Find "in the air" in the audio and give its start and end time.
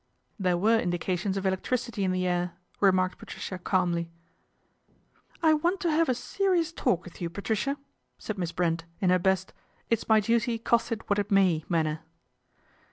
2.03-2.53